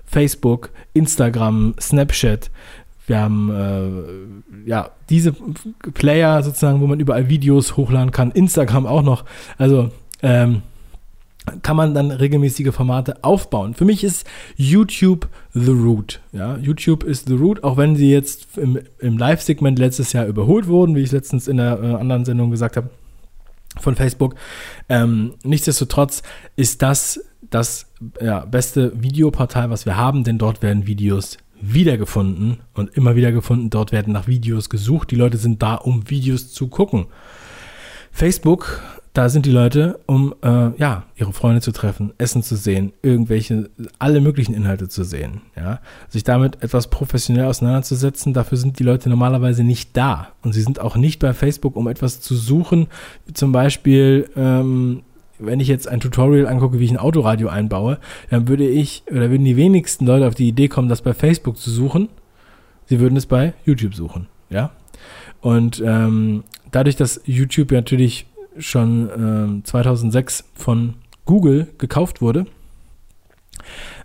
Facebook, 0.05 0.71
Instagram, 0.93 1.75
Snapchat. 1.81 2.51
Wir 3.07 3.19
haben 3.19 3.51
äh, 3.51 4.69
ja 4.69 4.91
diese 5.11 5.33
Player 5.95 6.43
sozusagen, 6.43 6.81
wo 6.81 6.87
man 6.87 7.01
überall 7.01 7.29
Videos 7.29 7.77
hochladen 7.77 8.13
kann. 8.13 8.31
Instagram 8.31 8.87
auch 8.87 9.03
noch. 9.03 9.25
Also 9.59 9.91
ähm, 10.23 10.63
kann 11.63 11.77
man 11.77 11.95
dann 11.95 12.11
regelmäßige 12.11 12.73
Formate 12.73 13.25
aufbauen. 13.25 13.75
Für 13.75 13.85
mich 13.85 14.05
ist 14.05 14.27
YouTube 14.57 15.29
the 15.53 15.73
root. 15.73 16.21
Ja, 16.33 16.57
YouTube 16.57 17.03
ist 17.03 17.27
the 17.27 17.35
root, 17.35 17.65
auch 17.65 17.77
wenn 17.77 17.97
sie 17.97 18.11
jetzt 18.11 18.57
im, 18.57 18.79
im 19.01 19.19
Live-Segment 19.19 19.79
letztes 19.79 20.13
Jahr 20.13 20.27
überholt 20.27 20.69
wurden, 20.69 20.95
wie 20.95 21.03
ich 21.03 21.13
letztens 21.13 21.49
in 21.49 21.59
einer 21.59 21.83
äh, 21.83 21.95
anderen 21.95 22.25
Sendung 22.25 22.51
gesagt 22.51 22.77
habe 22.77 22.91
von 23.81 23.97
Facebook. 23.97 24.37
Ähm, 24.89 25.35
nichtsdestotrotz 25.43 26.23
ist 26.57 26.83
das 26.83 27.21
das 27.51 27.87
ja, 28.21 28.41
beste 28.45 28.93
Videoportal, 29.03 29.71
was 29.71 29.85
wir 29.85 29.97
haben, 29.97 30.25
denn 30.25 30.39
dort 30.39 30.63
werden 30.63 30.87
Videos 30.87 31.37
wiedergefunden 31.61 32.61
und 32.75 32.97
immer 32.97 33.15
wieder 33.15 33.31
gefunden. 33.31 33.71
Dort 33.71 33.93
werden 33.93 34.13
nach 34.13 34.27
Videos 34.27 34.71
gesucht. 34.71 35.11
Die 35.11 35.17
Leute 35.17 35.37
sind 35.37 35.63
da, 35.63 35.75
um 35.75 36.09
Videos 36.11 36.53
zu 36.53 36.69
gucken. 36.69 37.07
Facebook 38.11 38.81
da 39.15 39.29
sind 39.29 39.45
die 39.45 39.51
Leute, 39.51 40.01
um 40.07 40.35
äh, 40.43 40.71
ja 40.79 41.05
ihre 41.17 41.33
Freunde 41.35 41.61
zu 41.61 41.73
treffen, 41.73 42.13
Essen 42.17 42.43
zu 42.43 42.57
sehen, 42.57 42.93
irgendwelche 43.03 43.69
alle 43.99 44.21
möglichen 44.21 44.55
Inhalte 44.55 44.89
zu 44.89 45.05
sehen. 45.05 45.43
Ja, 45.55 45.81
sich 46.09 46.25
damit 46.25 46.63
etwas 46.63 46.89
professionell 46.89 47.45
auseinanderzusetzen. 47.45 48.33
Dafür 48.33 48.57
sind 48.57 48.79
die 48.79 48.85
Leute 48.85 49.11
normalerweise 49.11 49.65
nicht 49.65 49.97
da 49.97 50.29
und 50.43 50.55
sie 50.55 50.63
sind 50.63 50.81
auch 50.81 50.97
nicht 50.97 51.21
bei 51.21 51.35
Facebook, 51.35 51.77
um 51.77 51.89
etwas 51.89 52.21
zu 52.21 52.35
suchen. 52.35 52.87
Zum 53.35 53.53
Beispiel, 53.53 54.31
ähm, 54.35 55.03
wenn 55.39 55.61
ich 55.61 55.69
jetzt 55.69 55.89
ein 55.89 56.01
Tutorial 56.01 56.47
angucke, 56.47 56.79
wie 56.79 56.85
ich 56.85 56.91
ein 56.91 56.99
Autoradio 56.99 57.49
einbaue, 57.49 57.99
dann 58.31 58.49
würde 58.49 58.67
ich 58.67 59.03
oder 59.11 59.31
würden 59.31 59.45
die 59.45 59.57
wenigsten 59.57 60.07
Leute 60.07 60.27
auf 60.27 60.35
die 60.35 60.49
Idee 60.49 60.69
kommen, 60.69 60.89
das 60.89 61.03
bei 61.03 61.13
Facebook 61.13 61.59
zu 61.59 61.71
suchen. 61.71 62.09
Sie 62.87 62.99
würden 62.99 63.17
es 63.17 63.27
bei 63.27 63.53
YouTube 63.67 63.95
suchen. 63.95 64.27
Ja, 64.49 64.71
und 65.43 65.83
ähm, 65.85 66.45
dadurch, 66.71 66.97
dass 66.97 67.21
YouTube 67.25 67.73
natürlich 67.73 68.27
schon 68.59 69.61
äh, 69.61 69.65
2006 69.65 70.45
von 70.55 70.95
Google 71.25 71.69
gekauft 71.79 72.21
wurde, 72.21 72.47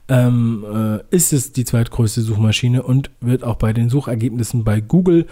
ähm, 0.08 0.66
äh, 0.72 1.16
ist 1.16 1.34
es 1.34 1.52
die 1.52 1.66
zweitgrößte 1.66 2.22
Suchmaschine 2.22 2.84
und 2.84 3.12
wird 3.20 3.44
auch 3.44 3.56
bei 3.56 3.74
den 3.74 3.90
Suchergebnissen 3.90 4.64
bei 4.64 4.80
Google 4.80 5.28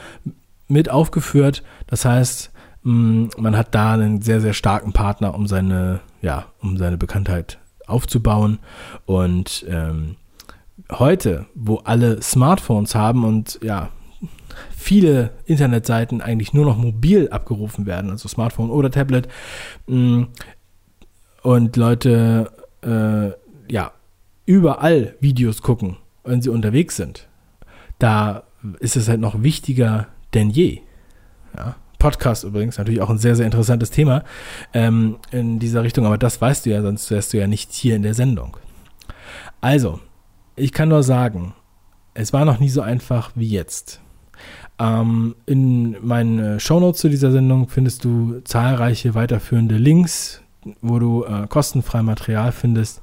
mit 0.68 0.90
aufgeführt. 0.90 1.64
Das 1.88 2.06
heißt, 2.06 2.52
mh, 2.84 2.94
mm, 2.94 3.30
man 3.38 3.58
hat 3.58 3.74
da 3.74 3.94
einen 3.94 4.22
sehr, 4.22 4.42
sehr 4.42 4.54
starken 4.54 4.94
Partner, 4.94 5.36
um 5.36 5.48
seine, 5.48 6.02
ja, 6.22 6.48
um 6.62 6.78
seine 6.78 6.98
Bekanntheit 6.98 7.60
aufzubauen. 7.88 8.60
Und 9.06 9.66
ähm, 9.70 10.16
heute, 10.92 11.46
wo 11.54 11.78
alle 11.78 12.22
Smartphones 12.22 12.96
haben 12.96 13.24
und 13.24 13.60
ja, 13.64 13.90
viele 14.76 15.32
Internetseiten 15.46 16.22
eigentlich 16.22 16.54
nur 16.54 16.66
noch 16.66 16.78
mobil 16.78 17.30
abgerufen 17.30 17.86
werden, 17.86 18.12
also 18.12 18.28
Smartphone 18.28 18.70
oder 18.70 18.92
Tablet. 18.92 19.28
Mm, 19.88 20.24
und 21.42 21.76
Leute, 21.76 22.52
äh, 22.82 23.32
ja, 23.72 23.92
überall 24.46 25.16
Videos 25.20 25.62
gucken, 25.62 25.98
wenn 26.24 26.42
sie 26.42 26.50
unterwegs 26.50 26.96
sind. 26.96 27.28
Da 28.00 28.44
ist 28.80 28.96
es 28.96 29.08
halt 29.08 29.20
noch 29.20 29.44
wichtiger 29.44 30.08
denn 30.34 30.50
je. 30.50 30.82
Ja. 31.56 31.76
Podcast 31.98 32.44
übrigens, 32.44 32.78
natürlich 32.78 33.02
auch 33.02 33.10
ein 33.10 33.18
sehr, 33.18 33.36
sehr 33.36 33.46
interessantes 33.46 33.90
Thema 33.90 34.24
ähm, 34.74 35.18
in 35.32 35.60
dieser 35.60 35.84
Richtung, 35.84 36.06
aber 36.06 36.18
das 36.18 36.40
weißt 36.40 36.66
du 36.66 36.70
ja, 36.70 36.82
sonst 36.82 37.10
wärst 37.10 37.34
du 37.34 37.38
ja 37.38 37.48
nicht 37.48 37.72
hier 37.72 37.96
in 37.96 38.04
der 38.04 38.14
Sendung. 38.14 38.58
Also, 39.62 40.00
ich 40.56 40.72
kann 40.72 40.90
nur 40.90 41.04
sagen, 41.04 41.56
es 42.14 42.34
war 42.34 42.46
noch 42.46 42.60
nie 42.60 42.70
so 42.70 42.82
einfach 42.82 43.32
wie 43.36 43.48
jetzt. 43.48 44.02
Ähm, 44.80 45.36
in 45.46 45.96
meinen 46.06 46.40
äh, 46.40 46.60
Shownotes 46.60 47.02
zu 47.02 47.10
dieser 47.10 47.32
Sendung 47.32 47.70
findest 47.70 48.04
du 48.04 48.42
zahlreiche 48.44 49.16
weiterführende 49.16 49.76
Links, 49.76 50.42
wo 50.82 51.00
du 51.00 51.24
äh, 51.24 51.48
kostenfrei 51.48 52.02
Material 52.02 52.52
findest, 52.52 53.02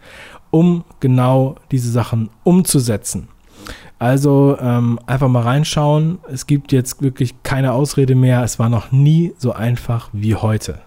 um 0.50 0.84
genau 1.00 1.56
diese 1.70 1.90
Sachen 1.90 2.30
umzusetzen. 2.44 3.28
Also 3.98 4.58
ähm, 4.60 4.98
einfach 5.06 5.28
mal 5.28 5.44
reinschauen. 5.44 6.18
Es 6.28 6.46
gibt 6.46 6.72
jetzt 6.72 7.02
wirklich 7.02 7.42
keine 7.44 7.72
Ausrede 7.72 8.16
mehr. 8.16 8.42
Es 8.42 8.58
war 8.58 8.68
noch 8.68 8.90
nie 8.90 9.32
so 9.38 9.52
einfach 9.52 10.10
wie 10.12 10.34
heute. 10.34 10.80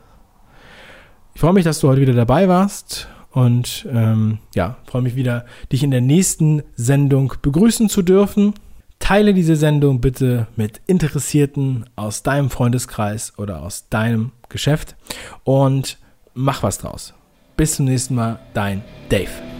Ich 1.33 1.41
freue 1.41 1.53
mich, 1.53 1.63
dass 1.63 1.79
du 1.79 1.87
heute 1.87 2.01
wieder 2.01 2.13
dabei 2.13 2.47
warst 2.47 3.07
und 3.31 3.87
ähm, 3.91 4.39
ja, 4.53 4.77
freue 4.85 5.01
mich 5.01 5.15
wieder, 5.15 5.45
dich 5.71 5.83
in 5.83 5.91
der 5.91 6.01
nächsten 6.01 6.63
Sendung 6.75 7.33
begrüßen 7.41 7.89
zu 7.89 8.01
dürfen. 8.01 8.53
Teile 8.99 9.33
diese 9.33 9.55
Sendung 9.55 10.01
bitte 10.01 10.47
mit 10.55 10.81
Interessierten 10.87 11.85
aus 11.95 12.23
deinem 12.23 12.49
Freundeskreis 12.49 13.33
oder 13.37 13.61
aus 13.61 13.87
deinem 13.89 14.31
Geschäft 14.49 14.95
und 15.43 15.97
mach 16.33 16.63
was 16.63 16.79
draus. 16.79 17.13
Bis 17.57 17.75
zum 17.75 17.85
nächsten 17.85 18.15
Mal, 18.15 18.39
dein 18.53 18.83
Dave. 19.09 19.54